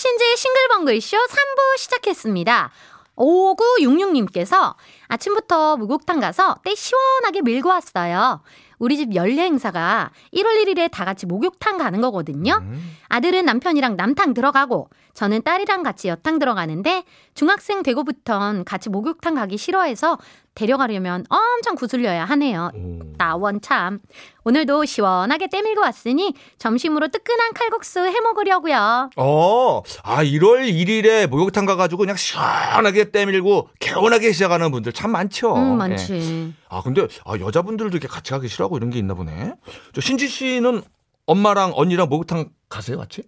[0.00, 2.70] 신재의 싱글벙글쇼 3부 시작했습니다.
[3.16, 4.74] 5966님께서
[5.08, 8.40] 아침부터 목욕탕 가서 때 시원하게 밀고 왔어요.
[8.78, 12.60] 우리 집 연례 행사가 1월 1일에 다 같이 목욕탕 가는 거거든요.
[12.62, 12.96] 음.
[13.10, 20.18] 아들은 남편이랑 남탕 들어가고 저는 딸이랑 같이 여탕 들어가는데 중학생 되고부턴 같이 목욕탕 가기 싫어해서
[20.54, 22.70] 데려가려면 엄청 구슬려야 하네요.
[23.16, 24.00] 나원 참.
[24.44, 29.10] 오늘도 시원하게 때밀고 왔으니 점심으로 뜨끈한 칼국수 해 먹으려고요.
[29.16, 35.54] 어, 아 1월 1일에 목욕탕 가가지고 그냥 시원하게 때밀고 개운하게 시작하는 분들 참 많죠.
[35.54, 36.12] 음, 많지.
[36.12, 36.52] 네.
[36.68, 39.54] 아 근데 아, 여자분들도 이렇게 같이 가기 싫어하고 이런 게 있나 보네.
[39.94, 40.82] 저 신지 씨는
[41.26, 43.22] 엄마랑 언니랑 목욕탕 가세요, 같이?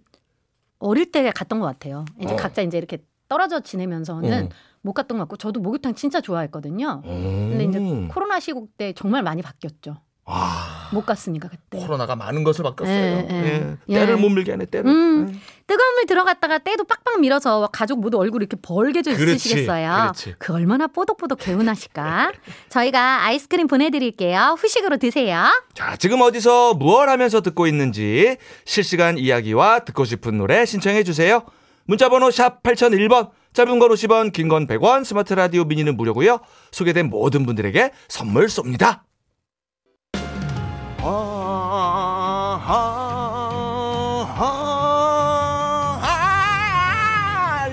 [0.83, 2.05] 어릴 때 갔던 것 같아요.
[2.19, 2.35] 이제 어.
[2.35, 4.49] 각자 이제 이렇게 떨어져 지내면서는 어.
[4.81, 7.01] 못 갔던 것 같고 저도 목욕탕 진짜 좋아했거든요.
[7.03, 9.95] 근데 이제 코로나 시국 때 정말 많이 바뀌었죠.
[10.25, 12.95] 아, 못 갔으니까 그때 코로나가 많은 것을 바꿨어요.
[12.95, 13.77] 예, 예.
[13.89, 13.93] 예.
[13.99, 14.89] 때를 못 밀게 하네 때를.
[14.89, 15.39] 음, 예.
[15.67, 19.91] 뜨거운 물 들어갔다가 때도 빡빡 밀어서 가족 모두 얼굴 이렇게 벌게져 있으시겠어요.
[19.91, 20.35] 그렇지.
[20.39, 22.31] 그 얼마나 뽀독뽀독 개운하실까.
[22.69, 24.55] 저희가 아이스크림 보내드릴게요.
[24.57, 25.43] 후식으로 드세요.
[25.73, 31.43] 자 지금 어디서 무얼 하면서 듣고 있는지 실시간 이야기와 듣고 싶은 노래 신청해 주세요.
[31.85, 36.39] 문자번호 샵 8001번 짧은 건 50원 긴 건 100원 스마트 라디오 미니는 무료고요.
[36.71, 39.01] 소개된 모든 분들에게 선물 쏩니다.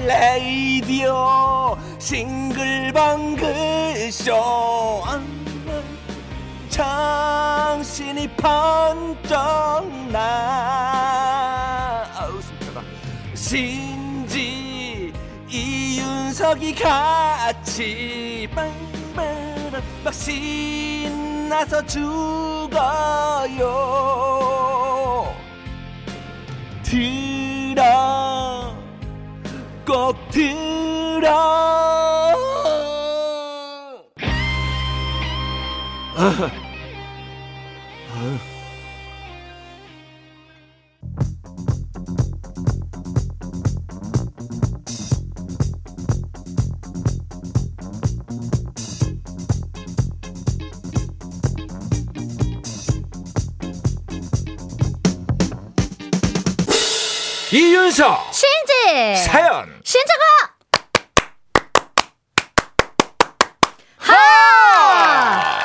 [0.05, 3.45] 레이디오 싱글벙글쇼
[6.71, 11.23] 정신이 번쩍 나
[13.35, 15.13] 신지
[15.49, 19.71] 이윤석이 같이 빵빵
[20.03, 22.07] 막 신 나서 죽어요.
[26.85, 28.73] 들어
[29.85, 31.70] 꼭 들어
[57.91, 59.25] 윤석 신지.
[59.27, 59.81] 사연.
[59.83, 60.23] 신자가.
[63.97, 65.59] 하!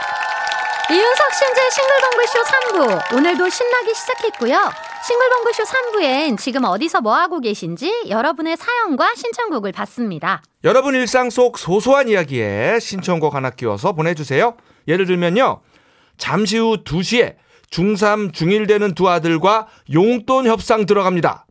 [0.89, 3.15] 이윤석 신재 싱글벙글쇼 3부.
[3.15, 4.71] 오늘도 신나게 시작했고요.
[5.05, 10.41] 싱글벙글쇼 3부엔 지금 어디서 뭐하고 계신지 여러분의 사연과 신청곡을 받습니다.
[10.63, 14.57] 여러분 일상 속 소소한 이야기에 신청곡 하나 끼워서 보내주세요.
[14.87, 15.61] 예를 들면요.
[16.17, 17.35] 잠시 후 2시에
[17.69, 21.44] 중3, 중1 되는 두 아들과 용돈 협상 들어갑니다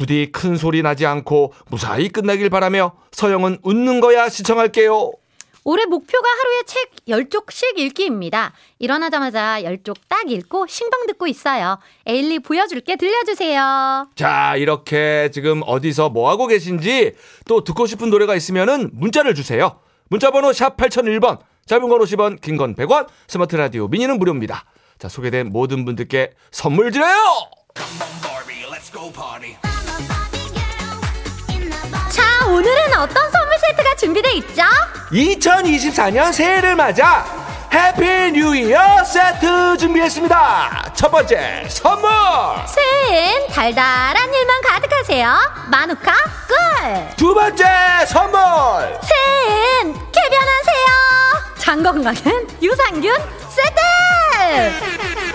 [0.00, 5.12] 부디 큰 소리 나지 않고 무사히 끝나길 바라며 서영은 웃는 거야 시청할게요.
[5.64, 8.54] 올해 목표가 하루에 책 10쪽씩 읽기입니다.
[8.78, 11.78] 일어나자마자 10쪽 딱 읽고 신방 듣고 있어요.
[12.06, 14.08] 에일리 보여줄게 들려주세요.
[14.16, 17.12] 자, 이렇게 지금 어디서 뭐하고 계신지
[17.46, 19.80] 또 듣고 싶은 노래가 있으면 문자를 주세요.
[20.08, 24.64] 문자번호 샵 8001번, 짧은 건 50원, 긴 건 100원, 스마트 라디오 미니는 무료입니다.
[24.98, 27.16] 자, 소개된 모든 분들께 선물 드려요!
[32.10, 34.62] 자, 오늘은 어떤 선물 세트가 준비되어 있죠?
[35.12, 37.24] 2024년 새해를 맞아
[37.72, 40.92] Happy New Year 세트 준비했습니다.
[40.94, 42.10] 첫 번째 선물.
[42.66, 45.36] 새해엔 달달한 일만 가득하세요.
[45.68, 46.12] 마누카
[46.48, 47.16] 꿀.
[47.16, 47.64] 두 번째
[48.08, 48.40] 선물.
[49.02, 50.86] 새해엔 쾌변하세요.
[51.58, 53.14] 장 건강은 유산균
[53.48, 55.29] 세트.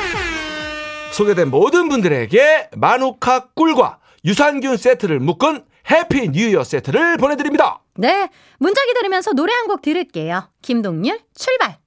[1.15, 7.79] 소개된 모든 분들에게 마누카 꿀과 유산균 세트를 묶은 Happy New Year 세트를 보내드립니다.
[7.95, 8.29] 네.
[8.59, 10.50] 문자 기다리면서 노래 한 곡 들을게요.
[10.62, 11.77] 김동률 출발.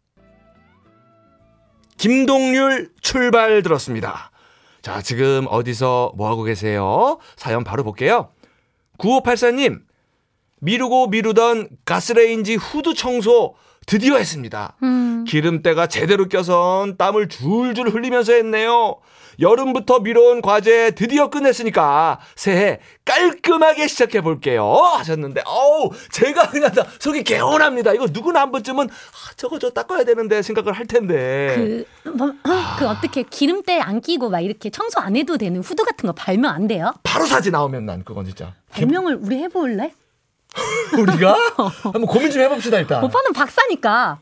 [1.98, 4.30] 김동률 출발 들었습니다.
[4.82, 7.18] 자, 지금 어디서 뭐하고 계세요?
[7.36, 8.30] 사연 바로 볼게요.
[8.98, 9.80] 9584님,
[10.60, 13.54] 미루고 미루던 가스레인지 후드 청소
[13.88, 14.74] 드디어 했습니다.
[14.82, 15.24] 음.
[15.26, 18.96] 기름때가 제대로 껴선 땀을 줄줄 흘리면서 했네요.
[19.40, 24.66] 여름부터 미뤄온 과제 드디어 끝냈으니까 새해 깔끔하게 시작해 볼게요.
[24.66, 27.94] 하셨는데, 어우, 제가 그냥 다 속이 개운합니다.
[27.94, 31.84] 이거 누구나 한 번쯤은, 아, 저거 저 닦아야 되는데 생각을 할 텐데.
[32.04, 32.76] 그, 뭐, 아.
[32.78, 36.52] 그 어떻게 기름때 안 끼고 막 이렇게 청소 안 해도 되는 후드 같은 거 발명
[36.52, 36.92] 안 돼요?
[37.04, 38.52] 바로 사지 나오면 난 그건 진짜.
[38.70, 39.94] 발명을 우리 해볼래?
[40.98, 41.36] 우리가?
[41.84, 43.02] 한번 고민 좀 해봅시다, 일단.
[43.04, 44.18] 오빠는 박사니까.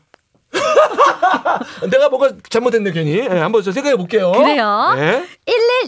[1.91, 3.27] 내가 뭐가 잘못했네 괜히.
[3.27, 4.31] 네, 한번 저 생각해 볼게요.
[4.31, 4.93] 그래요.
[4.95, 5.25] 네.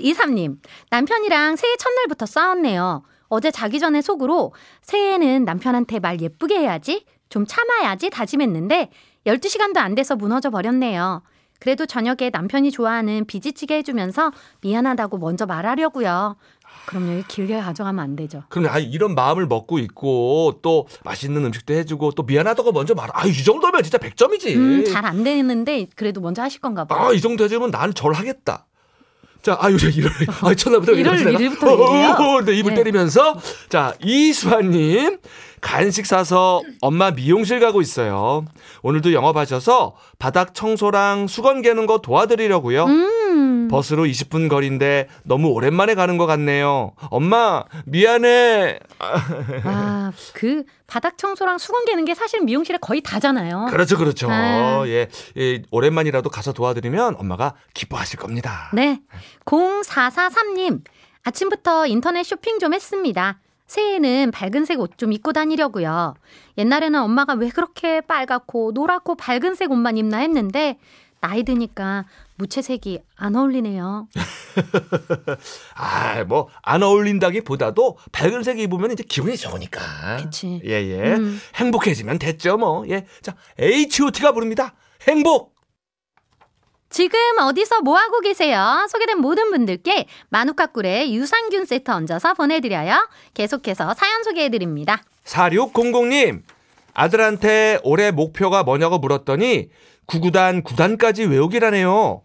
[0.01, 0.57] 1123님
[0.89, 3.03] 남편이랑 새해 첫날부터 싸웠네요.
[3.30, 8.89] 어제 자기 전에 속으로 새해에는 남편한테 말 예쁘게 해야지, 좀 참아야지 다짐했는데
[9.27, 11.21] 12시간도 안 돼서 무너져 버렸네요.
[11.59, 14.31] 그래도 저녁에 남편이 좋아하는 비지찌개 해주면서
[14.62, 16.38] 미안하다고 먼저 말하려고요.
[16.89, 18.41] 그럼 여기 길게 가져가면 안 되죠.
[18.50, 23.09] 그럼 아 이런 마음을 먹고 있고 또 맛있는 음식도 해주고 또 미안하다고 먼저 말.
[23.13, 24.56] 아이 정도면 진짜 100점이지.
[24.56, 26.95] 음, 잘 안 되는데 그래도 먼저 하실 건가 봐.
[27.09, 28.65] 아, 이 정도 해주면 난 절하겠다.
[29.41, 31.38] 자, 아유, 저 일월, 아, 첫날부터 일월 이러시다가.
[31.39, 32.09] 일일부터 얘기해요?
[32.19, 32.75] 어, 어, 네, 입을 네.
[32.83, 33.39] 때리면서.
[33.69, 35.18] 자, 이수아님,
[35.61, 38.45] 간식 사서 엄마 미용실 가고 있어요.
[38.81, 42.85] 오늘도 영업하셔서 바닥 청소랑 수건 개는 거 도와드리려고요.
[42.85, 43.67] 음.
[43.69, 46.94] 버스로 20분 거리인데 너무 오랜만에 가는 것 같네요.
[47.09, 48.79] 엄마, 미안해.
[49.63, 53.67] 아, 그 바닥 청소랑 수건 개는 게 사실 미용실에 거의 다잖아요.
[53.69, 54.27] 그렇죠, 그렇죠.
[54.29, 54.83] 아.
[54.88, 55.07] 예,
[55.38, 58.71] 예, 오랜만이라도 가서 도와드리면 엄마가 기뻐하실 겁니다.
[58.73, 59.01] 네.
[59.45, 60.81] 0443님,
[61.23, 63.39] 아침부터 인터넷 쇼핑 좀 했습니다.
[63.69, 66.16] 새해에는 밝은색 옷 좀 입고 다니려고요.
[66.57, 70.77] 옛날에는 엄마가 왜 그렇게 빨갛고 노랗고 밝은색 옷만 입나 했는데,
[71.21, 72.06] 나이 드니까
[72.36, 74.07] 무채색이 안 어울리네요.
[75.75, 80.18] 아, 뭐, 안 어울린다기 보다도 밝은색 입으면 이제 기분이 좋으니까.
[80.18, 80.62] 그치.
[80.66, 81.16] 예, 예.
[81.16, 81.39] 음.
[81.56, 82.88] 행복해지면 됐죠, 뭐.
[82.89, 83.06] 예.
[83.21, 84.74] 자, H.O.T가 부릅니다.
[85.07, 85.58] 행복!
[86.89, 88.88] 지금 어디서 뭐 하고 계세요?
[88.89, 93.07] 소개된 모든 분들께 마누카꿀의 유산균 세트 얹어서 보내드려요.
[93.36, 95.01] 계속해서 사연 소개해드립니다.
[95.25, 96.41] 4600님,
[96.94, 99.69] 아들한테 올해 목표가 뭐냐고 물었더니
[100.07, 102.24] 9구단 9단까지 외우기라네요.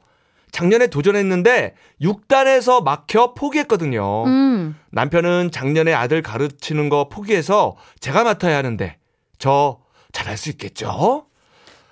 [0.50, 4.24] 작년에 도전했는데 6단에서 막혀 포기했거든요.
[4.24, 8.96] 음, 남편은 작년에 아들 가르치는 거 포기해서 제가 맡아야 하는데
[9.38, 9.80] 저
[10.12, 11.26] 잘할 수 있겠죠?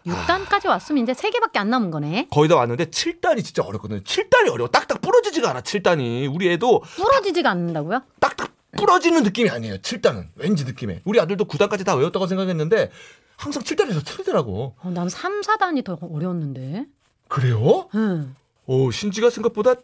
[0.07, 2.29] 6단까지 왔으면 이제 3개밖에 안 남은 거네.
[2.31, 4.01] 거의 다 왔는데 7단이 진짜 어렵거든요.
[4.01, 4.69] 7단이 어려워.
[4.69, 5.61] 딱딱 부러지지가 않아.
[5.63, 6.33] 7단이.
[6.35, 8.03] 우리 애도 부러지지가 않는다고요?
[8.21, 9.77] 딱딱 부러지는 느낌이 아니에요.
[9.79, 10.29] 7단은.
[10.37, 11.03] 왠지 느낌에.
[11.05, 12.91] 우리 아들도 9단까지 다 외웠다고 생각했는데
[13.37, 14.75] 항상 7단에서 틀리더라고.
[14.83, 16.87] 어, 난 3, 4단이 더 어려웠는데.
[17.29, 17.89] 그래요?
[17.95, 18.35] 응.
[18.67, 19.75] 오, 신지가 생각보다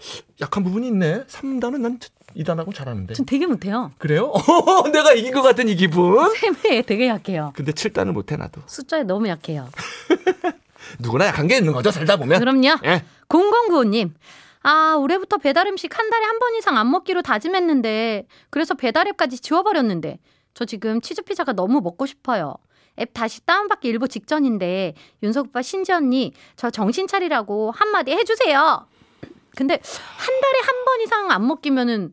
[0.40, 1.24] 약한 부분이 있네.
[1.24, 1.98] 3단은 난
[2.36, 3.14] 2단하고 잘하는데.
[3.14, 3.90] 전 되게 못해요.
[3.98, 4.32] 그래요?
[4.92, 6.16] 내가 이긴 것 같은 이 기분.
[6.38, 7.52] 세매에 되게 약해요.
[7.56, 8.60] 근데 7단은 못해 나도.
[8.66, 9.68] 숫자에 너무 약해요.
[11.00, 11.90] 누구나 약한 게 있는 거죠.
[11.90, 12.38] 살다 보면.
[12.38, 12.78] 그럼요.
[12.84, 13.04] 예.
[13.28, 14.12] 0095님.
[14.62, 19.38] 아, 올해부터 배달 음식 한 달에 한 번 이상 안 먹기로 다짐했는데, 그래서 배달 앱까지
[19.40, 20.18] 지워버렸는데,
[20.54, 22.54] 저 지금 치즈피자가 너무 먹고 싶어요.
[23.00, 28.86] 앱 다시 다운받기 일보 직전인데, 윤석 오빠, 신지 언니, 저 정신 차리라고 한마디 해주세요.
[29.56, 32.12] 근데, 한 달에 한 번 이상 안 먹기면은,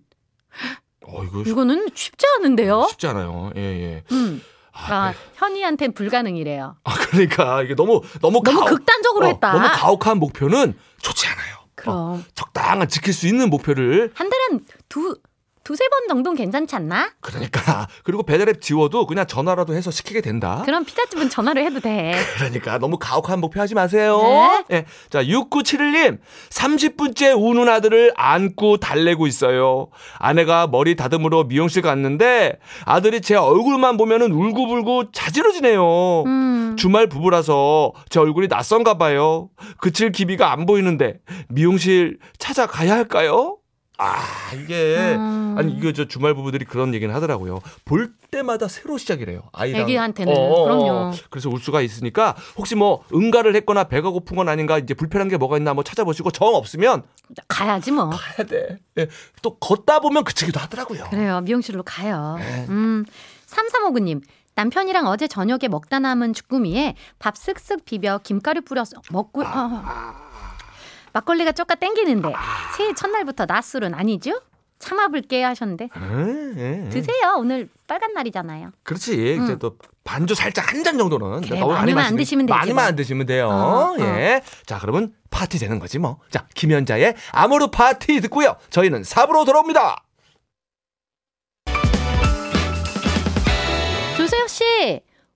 [1.07, 2.87] 어, 이거 이거 는 쉽지 않은데요?
[2.89, 3.51] 쉽지 않아요.
[3.55, 4.03] 예, 예.
[4.11, 4.41] 음.
[4.71, 5.17] 아, 아, 네.
[5.35, 6.75] 현이한텐 불가능이래요.
[6.83, 9.53] 아, 그러니까 이게 너무 너무 너무 가혹- 극단적으로 어, 했다.
[9.53, 11.55] 너무 가혹한 목표는 좋지 않아요.
[11.75, 11.95] 그럼.
[11.95, 15.17] 어, 적당한 지킬 수 있는 목표를 한 달에 한 두,
[15.65, 17.09] 두세 번 정도는 괜찮지 않나?
[17.21, 20.61] 그러니까 그리고 배달앱 지워도 그냥 전화라도 해서 시키게 된다.
[20.63, 22.13] 그럼 피자집은 전화로 해도 돼.
[22.37, 24.21] 그러니까 너무 가혹한 목표 하지 마세요.
[24.69, 24.77] 네.
[24.77, 24.85] 예.
[25.09, 26.19] 자, 6971님.
[26.49, 29.89] 30분째 우는 아들을 안고 달래고 있어요.
[30.19, 36.23] 아내가 머리 다듬으러 미용실 갔는데 아들이 제 얼굴만 보면은 울고불고 자지러지네요.
[36.27, 36.75] 음.
[36.77, 39.49] 주말 부부라서 제 얼굴이 낯선가 봐요.
[39.79, 41.15] 그칠 기미가 안 보이는데
[41.49, 43.57] 미용실 찾아가야 할까요?
[43.97, 44.23] 아,
[44.53, 45.55] 이게 음.
[45.57, 47.59] 아니 이거 저 주말 부부들이 그런 얘기는 하더라고요.
[47.85, 49.43] 볼 때마다 새로 시작이래요.
[49.53, 50.33] 아이랑 애기한테는.
[50.33, 50.63] 어, 어, 어.
[50.65, 51.11] 그럼요.
[51.29, 55.37] 그래서 울 수가 있으니까 혹시 뭐 응가를 했거나 배가 고픈 건 아닌가 이제 불편한 게
[55.37, 57.03] 뭐가 있나 한번 찾아보시고 정 없으면
[57.47, 58.09] 가야지 뭐.
[58.09, 58.77] 가야 돼.
[58.97, 59.07] 예.
[59.41, 61.05] 또 걷다 보면 그치기도 하더라고요.
[61.09, 61.41] 그래요.
[61.41, 62.35] 미용실로 가요.
[62.39, 62.65] 네.
[62.69, 63.05] 음.
[63.47, 64.21] 3359님.
[64.55, 69.83] 남편이랑 어제 저녁에 먹다 남은 주꾸미에 밥 쓱쓱 비벼 김가루 뿌려서 먹고 어.
[71.15, 72.33] 막걸리가 쪼까 땡기는데
[72.75, 74.41] 새해 첫날부터 낮술은 아니죠?
[74.79, 76.53] 참아볼게 하셨는데 예,
[76.85, 76.89] 예.
[76.89, 77.35] 드세요.
[77.37, 78.71] 오늘 빨간 날이잖아요.
[78.83, 79.13] 그렇지.
[79.13, 79.59] 이제 음.
[79.59, 82.83] 또 반주 살짝 한 잔 정도는 그래, 너무 많이 안 마시면- 드시면 되지, 많이만 뭐.
[82.83, 83.47] 안 드시면 돼요.
[83.47, 83.95] 어, 어.
[83.99, 84.41] 예.
[84.65, 86.19] 자, 그러면 파티 되는 거지 뭐.
[86.29, 88.57] 자, 김현자의 아모르 파티 듣고요.
[88.69, 90.03] 저희는 4부로 돌아옵니다.
[94.17, 94.63] 조세혁 씨,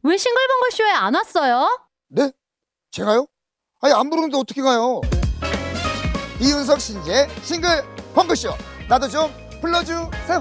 [0.04, 1.88] 왜 싱글벙글 쇼에 안 왔어요?
[2.10, 2.32] 네?
[2.92, 3.26] 제가요?
[3.82, 5.00] 아니 안 부르는데 어떻게 가요?
[6.40, 7.84] 이윤석 신재 싱글
[8.16, 8.56] 펑크쇼
[8.88, 10.40] 나도 좀 불러주세요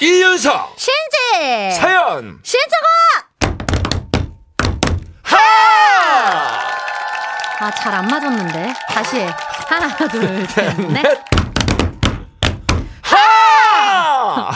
[0.00, 1.76] 이윤석 신지!
[1.76, 2.97] 사연 신지가!
[7.60, 8.72] 아, 잘 안 맞았는데.
[8.88, 9.26] 다시 해.
[9.68, 11.04] 하나, 둘, 셋, 넷.
[13.02, 14.50] 하!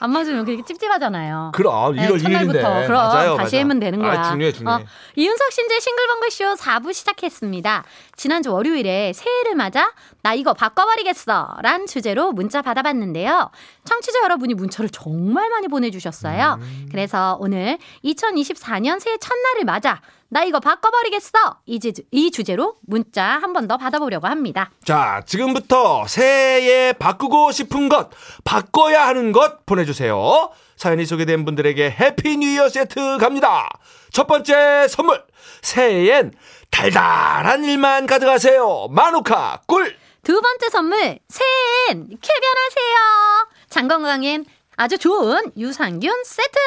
[0.00, 1.52] 안 맞으면 그렇게 찝찝하잖아요.
[1.54, 2.86] 그럼 네, 1월 첫날부터 1일인데.
[2.88, 3.60] 그럼 맞아요, 다시 맞아.
[3.60, 4.18] 하면 되는 거야.
[4.20, 4.76] 아, 중요해, 중요해.
[4.82, 7.84] 어, 이윤석 신재 싱글벙글 쇼 4부 시작했습니다.
[8.16, 9.92] 지난주 월요일에 새해를 맞아
[10.22, 13.50] 나 이거 바꿔버리겠어 란 주제로 문자 받아봤는데요.
[13.84, 16.58] 청취자 여러분이 문자를 정말 많이 보내주셨어요.
[16.60, 16.88] 음.
[16.90, 20.00] 그래서 오늘 2024년 새해 첫날을 맞아
[20.32, 24.70] 나 이거 바꿔버리겠어 이, 주, 이 주제로 문자 한 번 더 받아보려고 합니다.
[24.82, 28.08] 자, 지금부터 새해에 바꾸고 싶은 것,
[28.44, 30.50] 바꿔야 하는 것 보내주세요.
[30.74, 33.68] 사연이 소개된 분들에게 Happy New Year 세트 갑니다.
[34.10, 35.22] 첫 번째 선물.
[35.60, 36.32] 새해엔
[36.70, 38.88] 달달한 일만 가득하세요.
[38.90, 39.94] 마누카 꿀.
[40.22, 43.48] 두 번째 선물 새해엔 쾌변하세요.
[43.68, 44.46] 장건강엔
[44.76, 46.58] 아주 좋은 유산균 세트.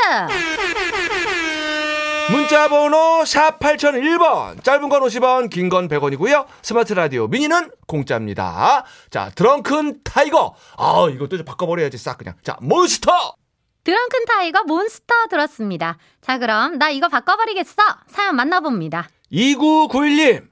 [2.32, 4.64] 문자 번호 샵 8001번.
[4.64, 6.46] 짧은 건 50원, 긴 건 100원이고요.
[6.62, 8.84] 스마트 라디오 미니는 공짜입니다.
[9.10, 10.56] 자, 드렁큰 타이거.
[10.78, 12.36] 아, 이것도 좀 바꿔버려야지 싹 그냥.
[12.44, 13.36] 자, 몬스터.
[13.84, 15.98] 드렁큰 타이거 몬스터 들었습니다.
[16.22, 17.76] 자 그럼 나 이거 바꿔버리겠어.
[18.08, 19.08] 사연 만나봅니다.
[19.32, 20.48] 2991님,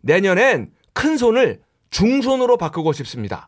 [0.00, 3.46] 내년엔 큰 손을 중손으로 바꾸고 싶습니다.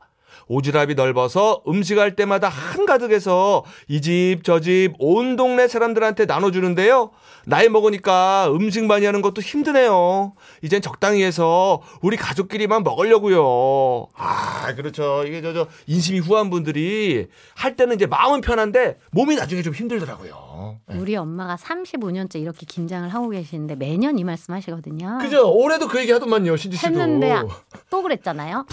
[0.50, 7.11] 오지랖이 넓어서 음식할 때마다 한가득해서 이 집 저 집 온 동네 사람들한테 나눠주는데요.
[7.47, 10.35] 나이 먹으니까 음식 많이 하는 것도 힘드네요.
[10.62, 14.09] 이젠 적당히 해서 우리 가족끼리만 먹으려고요.
[14.16, 15.23] 아 그렇죠.
[15.26, 20.78] 이게 저 저 인심이 후한 분들이 할 때는 이제 마음은 편한데 몸이 나중에 좀 힘들더라고요.
[20.88, 20.97] 네.
[20.97, 25.19] 우리 엄마가 35년째 이렇게 김장을 하고 계시는데 매년 이 말씀 하시거든요.
[25.23, 25.50] 그죠?
[25.52, 26.88] 올해도 그 얘기 하더만요, 신지 씨도.
[26.88, 27.45] 했는데 아-
[27.88, 28.66] 또 그랬잖아요.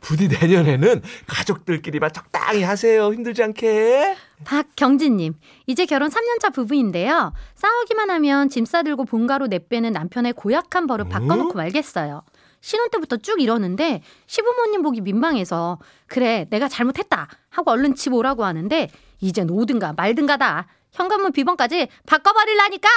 [0.00, 3.12] 부디 내년에는 가족들끼리만 적당히 하세요.
[3.12, 4.16] 힘들지 않게.
[4.44, 5.34] 박경진님,
[5.66, 7.32] 이제 결혼 3년차 부부인데요.
[7.54, 12.22] 싸우기만 하면 짐 싸들고 본가로 내빼는 남편의 고약한 버릇 바꿔놓고 말겠어요.
[12.60, 18.88] 신혼 때부터 쭉 이러는데 시부모님 보기 민망해서 그래 내가 잘못했다 하고 얼른 집 오라고 하는데
[19.20, 20.66] 이젠 오든가 말든가다.
[20.94, 22.88] 현관문 비번까지 바꿔버리려니까.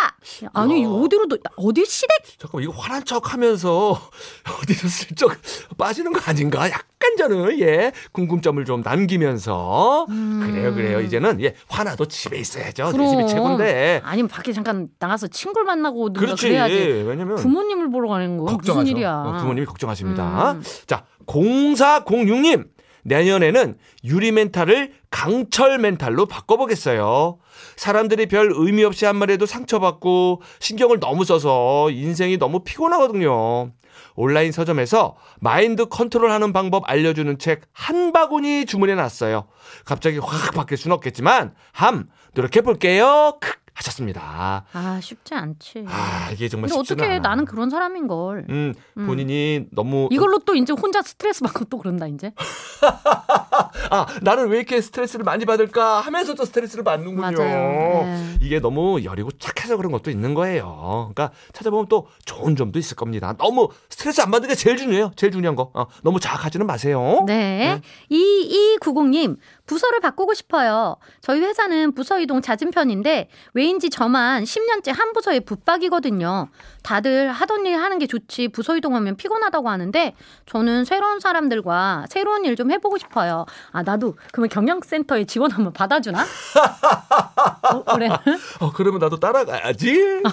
[0.53, 0.87] 아니 야.
[0.87, 3.91] 어디로도 어디 시댁 잠깐만, 이거 화난 척 하면서
[4.61, 5.31] 어디서 슬쩍
[5.77, 6.69] 빠지는 거 아닌가?
[6.69, 10.05] 약간 저는, 예, 궁금점을 좀 남기면서.
[10.07, 11.01] 그래요, 그래요.
[11.01, 12.91] 이제는, 예, 화나도 집에 있어야죠.
[12.91, 14.01] 내 집이 최고인데.
[14.03, 16.47] 아니면 밖에 잠깐 나가서 친구를 만나고 누가 그렇지.
[16.47, 16.75] 그래야지.
[17.07, 17.35] 왜냐면.
[17.37, 18.91] 부모님을 보러 가는 거 무슨 걱정하죠.
[18.91, 19.23] 일이야?
[19.25, 20.51] 어, 부모님이 걱정하십니다.
[20.53, 20.63] 음.
[20.85, 22.67] 자, 0406님.
[23.07, 27.39] 내년에는 유리 멘탈을 강철 멘탈로 바꿔보겠어요.
[27.77, 33.71] 사람들이 별 의미 없이 한 말에도 상처받고 신경을 너무 써서 인생이 너무 피곤하거든요.
[34.15, 37.61] 온라인 서점에서 마인드 컨트롤 하는 방법 알려주는 책
[37.97, 39.47] 한 바구니 주문해 놨어요.
[39.85, 43.37] 갑자기 확 바뀔 수는 없겠지만, 함, 노력해 볼게요.
[43.39, 44.65] 크 하셨습니다.
[44.73, 45.85] 아 쉽지 않지.
[45.87, 47.19] 아, 이게 정말 근데 어떻게 않아.
[47.19, 48.45] 나는 그런 사람인 걸.
[48.49, 52.33] 음, 본인이 너무 이걸로 또 이제 혼자 스트레스 받고 또 그런다 이제.
[53.91, 57.37] 아 나는 왜 이렇게 스트레스를 많이 받을까 하면서도 스트레스를 받는군요.
[57.37, 58.35] 네.
[58.41, 61.11] 이게 너무 여리고 착해서 그런 것도 있는 거예요.
[61.13, 63.35] 그러니까 찾아보면 또 좋은 점도 있을 겁니다.
[63.37, 65.11] 너무 스트레스 안 받는 게 제일 중요해요.
[65.15, 65.71] 제일 중요한 거.
[65.73, 67.23] 어, 너무 자학하지는 마세요.
[67.27, 67.79] 네.
[68.11, 69.37] 2290님,
[69.67, 70.95] 부서를 바꾸고 싶어요.
[71.21, 76.47] 저희 회사는 부서 이동 잦은 편인데, 왜인지 저만 10년째 한 부서에 붙박이거든요.
[76.83, 80.15] 다들 하던 일 하는 게 좋지, 부서 이동하면 피곤하다고 하는데,
[80.47, 83.45] 저는 새로운 사람들과 새로운 일 좀 해보고 싶어요.
[83.71, 86.23] 아, 나도 그러면 경영센터에 지원 한번 받아주나?
[87.71, 88.15] 어, 올해는?
[88.61, 90.23] 어, 그러면 나도 따라가야지.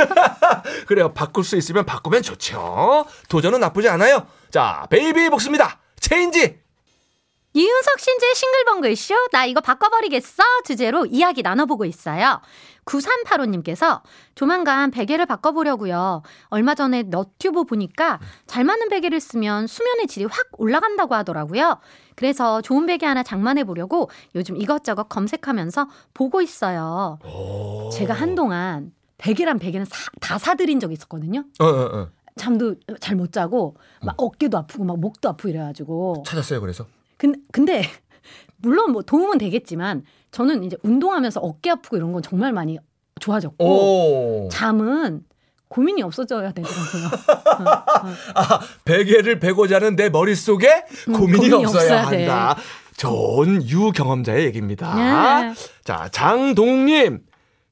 [0.86, 1.12] 그래요.
[1.12, 3.04] 바꿀 수 있으면 바꾸면 좋죠.
[3.28, 4.26] 도전은 나쁘지 않아요.
[4.50, 5.78] 자, 베이비복스입니다.
[6.00, 6.60] Change.
[7.60, 12.42] 이윤석 신지 싱글벙글쇼 나 이거 바꿔버리겠어 주제로 이야기 나눠보고 있어요.
[12.84, 14.02] 9385님께서
[14.34, 16.22] 조만간 베개를 바꿔보려고요.
[16.48, 21.78] 얼마 전에 너튜브 보니까 잘 맞는 베개를 쓰면 수면의 질이 확 올라간다고 하더라고요.
[22.14, 27.18] 그래서 좋은 베개 하나 장만해보려고 요즘 이것저것 검색하면서 보고 있어요.
[27.94, 31.44] 제가 한동안 베개란 베개는 사- 다 사드린 적이 있었거든요.
[31.58, 32.08] 어, 어, 어.
[32.36, 36.84] 잠도 잘 못 자고 막 어깨도 아프고 막 목도 아프고 이래가지고 찾았어요, 그래서.
[37.16, 37.82] 근, 근데
[38.58, 42.78] 물론 뭐 도움은 되겠지만 저는 이제 운동하면서 어깨 아프고 이런 건 정말 많이
[43.20, 44.48] 좋아졌고 오.
[44.50, 45.22] 잠은
[45.68, 47.10] 고민이 없어져야 되더라고요.
[48.34, 52.26] 아, 베개를 베고 자는 내 머릿속에 음, 고민이, 고민이 없어야 없어야 돼.
[52.26, 52.56] 한다.
[52.96, 54.94] 좋은 유 경험자의 얘기입니다.
[54.94, 55.54] 네.
[55.84, 57.20] 자, 장동님,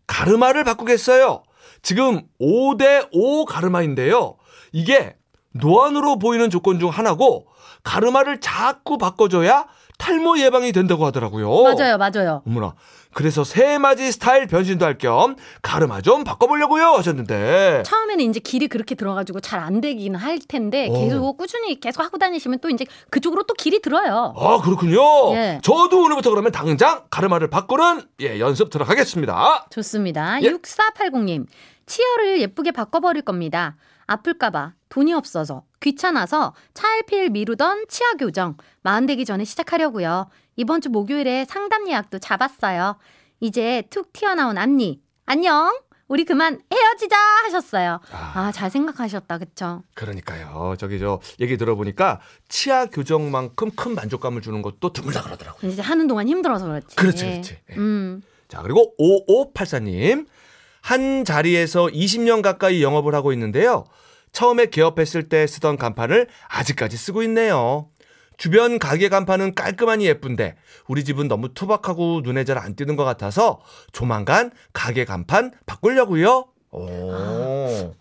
[0.06, 1.44] 가르마를 바꾸겠어요.
[1.82, 4.36] 지금 5대5 가르마인데요.
[4.72, 5.16] 이게
[5.54, 7.46] 노안으로 보이는 조건 중 하나고,
[7.82, 9.66] 가르마를 자꾸 바꿔줘야
[9.99, 11.49] 탈모 예방이 된다고 하더라고요.
[11.62, 12.42] 맞아요, 맞아요.
[12.46, 12.75] 어머나,
[13.12, 19.38] 그래서 새맞이 스타일 변신도 할 겸 가르마 좀 바꿔보려고요 하셨는데 처음에는 이제 길이 그렇게 들어가지고
[19.40, 20.92] 잘 안 되긴 할 텐데 어.
[20.92, 24.34] 계속 꾸준히 계속 하고 다니시면 또 이제 그쪽으로 또 길이 들어요.
[24.37, 25.32] 아 그렇군요.
[25.37, 25.61] 예.
[25.62, 29.66] 저도 오늘부터 그러면 당장 가르마를 바꾸는 예 연습 들어가겠습니다.
[29.70, 30.42] 좋습니다.
[30.42, 30.50] 예.
[30.50, 31.46] 6480님.
[31.87, 33.76] 치어를 예쁘게 바꿔버릴 겁니다.
[34.06, 40.28] 아플까봐 돈이 없어서 귀찮아서 차일피일 미루던 치아 교정 마흔 되기 전에 시작하려고요.
[40.56, 42.96] 이번 주 목요일에 상담 예약도 잡았어요.
[43.40, 45.78] 이제 툭 튀어나온 앞니 안녕.
[46.06, 47.99] 우리 그만 헤어지자 하셨어요.
[48.12, 49.82] 아 잘 생각하셨다 그쵸?
[49.94, 50.75] 그러니까요.
[50.78, 55.70] 저기 저 얘기 들어보니까 치아 교정만큼 큰 만족감을 주는 것도 드물다 그러더라고요.
[55.70, 56.96] 이제 하는 동안 힘들어서 그렇지.
[56.96, 57.58] 그렇지, 그렇지.
[57.70, 57.75] 예.
[57.76, 58.23] 음.
[58.49, 60.26] 자, 그리고 5584님.
[60.84, 63.84] 한 자리에서 20년 가까이 영업을 하고 있는데요.
[64.32, 67.88] 처음에 개업했을 때 쓰던 간판을 아직까지 쓰고 있네요.
[68.36, 73.62] 주변 가게 간판은 깔끔하니 예쁜데 우리 집은 너무 투박하고 눈에 잘 안 띄는 것 같아서
[73.92, 76.48] 조만간 가게 간판 바꾸려고요.
[76.72, 76.86] 오.
[76.86, 77.94] 어,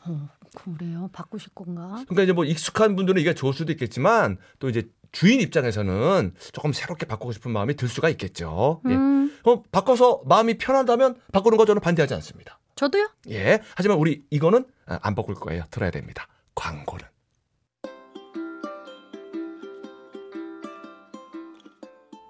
[0.53, 1.09] 그래요?
[1.13, 2.03] 바꾸실 건가?
[2.07, 7.05] 그러니까 이제 뭐 익숙한 분들은 이게 좋을 수도 있겠지만 또 이제 주인 입장에서는 조금 새롭게
[7.05, 8.81] 바꾸고 싶은 마음이 들 수가 있겠죠.
[8.89, 8.93] 예.
[8.93, 12.59] 음, 어, 바꿔서 마음이 편하다면 바꾸는 거 저는 반대하지 않습니다.
[12.75, 13.09] 저도요.
[13.29, 13.61] 예.
[13.75, 15.63] 하지만 우리 이거는 아, 안 바꿀 거예요.
[15.69, 16.27] 들어야 됩니다.
[16.55, 17.05] 광고는.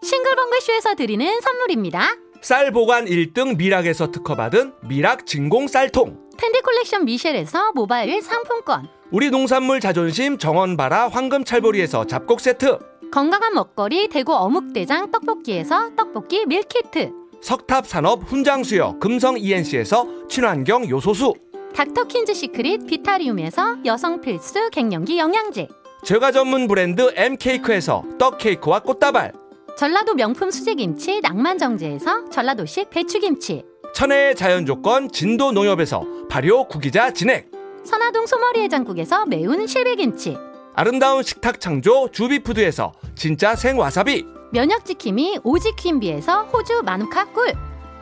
[0.04, 2.18] 싱글벙글쇼에서 드리는 선물입니다.
[2.42, 6.32] 쌀 보관 1등 미락에서 특허받은 미락 진공 쌀통.
[6.38, 8.90] 탠디 콜렉션 미셸에서 모바일 상품권.
[9.14, 12.80] 우리 농산물 자존심 정원바라 황금찰보리에서 잡곡 세트.
[13.12, 17.12] 건강한 먹거리 대구 어묵대장 떡볶이에서 떡볶이 밀키트.
[17.40, 21.36] 석탑산업 훈장수여 금성 ENC에서 친환경 요소수.
[21.76, 25.68] 닥터킨즈 시크릿 비타리움에서 여성 필수 갱년기 영양제.
[26.04, 29.32] 제과 전문 브랜드 M케이크에서 떡케이크와 꽃다발.
[29.78, 33.64] 전라도 명품 수제김치 낭만정제에서 전라도식 배추김치.
[33.94, 37.53] 천혜의 자연 조건 진도 농협에서 발효 구기자 진액.
[37.84, 40.38] 선화동 소머리 해장국에서 매운 실비김치.
[40.76, 44.26] 아름다운 식탁 창조 주비푸드에서 진짜 생와사비.
[44.52, 47.54] 면역지킴이 오지퀸비에서 호주 마누카 꿀.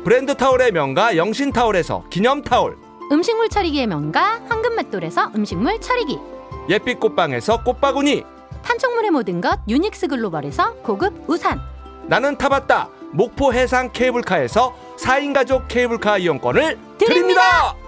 [0.04, 2.78] 브랜드 타올의 명가 영신타올에서 기념타올.
[3.12, 6.17] 음식물 처리기의 명가 황금맷돌에서 음식물 처리기.
[6.70, 8.24] 예빛 꽃방에서 꽃바구니.
[8.63, 11.60] 판촉물의 모든 것 유닉스 글로벌에서 고급 우산.
[12.08, 12.89] 나는 타봤다.
[13.12, 16.98] 목포 해상 케이블카에서 4인 가족 케이블카 이용권을 드립니다.
[16.98, 17.81] 드립니다.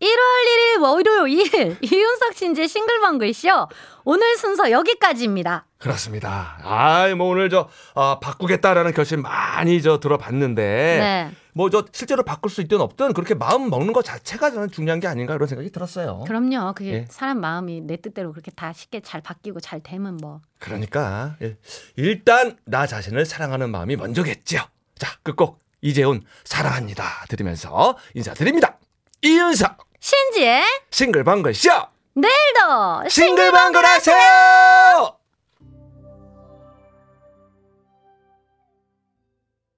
[0.00, 3.68] 1월 1일 월요일 이윤석 신재 싱글벙글쇼
[4.04, 5.66] 오늘 순서 여기까지입니다.
[5.76, 6.58] 그렇습니다.
[6.62, 11.30] 아, 뭐 오늘 저 아, 바꾸겠다라는 결심 많이 저 들어봤는데 네.
[11.52, 15.34] 뭐저 실제로 바꿀 수 있든 없든 그렇게 마음 먹는 것 자체가 저는 중요한 게 아닌가
[15.34, 16.24] 이런 생각이 들었어요.
[16.26, 16.72] 그럼요.
[16.74, 17.06] 그게 예.
[17.10, 20.40] 사람 마음이 내 뜻대로 그렇게 다 쉽게 잘 바뀌고 잘 되면 뭐.
[20.58, 21.58] 그러니까 일-
[21.96, 24.58] 일단 나 자신을 사랑하는 마음이 먼저겠죠.
[24.98, 28.78] 자, 끝곡 이재훈 사랑합니다 들으면서 인사드립니다.
[29.22, 31.70] 이윤석 신지의 싱글벙글 쇼
[32.14, 35.19] 내일도 싱글벙글 하세요.